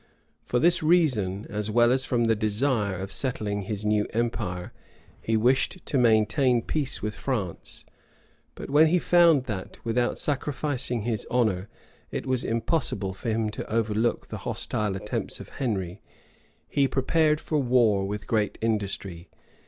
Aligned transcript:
For 0.41 0.57
this 0.57 0.81
reason, 0.81 1.45
as 1.47 1.69
well 1.69 1.91
as 1.91 2.05
from 2.05 2.23
the 2.23 2.35
desire 2.35 2.95
of 2.95 3.11
settling 3.11 3.61
his 3.61 3.85
new 3.85 4.07
empire, 4.13 4.73
he 5.21 5.37
wished 5.37 5.85
to 5.85 5.97
maintain 5.99 6.63
peace 6.63 7.03
with 7.03 7.13
France; 7.13 7.85
but 8.55 8.71
when 8.71 8.87
he 8.87 8.97
found 8.97 9.43
that, 9.43 9.77
without 9.85 10.17
sacrificing 10.17 11.03
his 11.03 11.27
honor, 11.29 11.69
it 12.09 12.25
was 12.25 12.43
impossible 12.43 13.13
for 13.13 13.29
him 13.29 13.51
to 13.51 13.71
overlook 13.71 14.25
the 14.29 14.37
hostile 14.39 14.95
attempts 14.95 15.39
of 15.39 15.49
Henry, 15.49 16.01
he 16.67 16.87
prepared 16.87 17.39
for 17.39 17.59
war 17.59 18.03
with 18.03 18.25
great 18.25 18.57
industry. 18.59 19.29